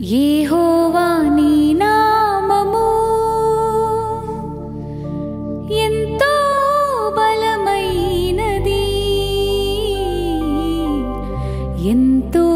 యెహోవా 0.00 1.22
నీ 1.22 1.72
నామము. 1.72 2.88
ఎంతో 5.74 6.32
బలమైనది 7.16 8.84
ఎంతో 11.88 12.55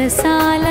रसाला 0.00 0.69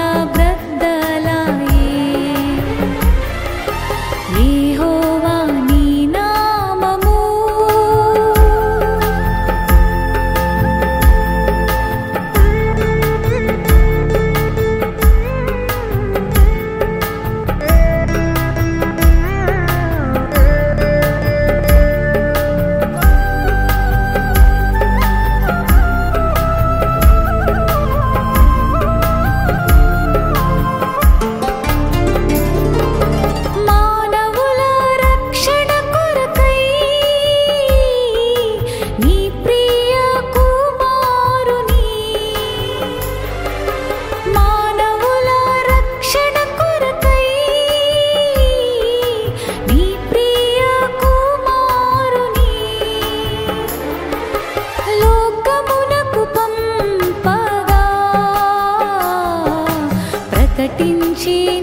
cheese. 61.19 61.58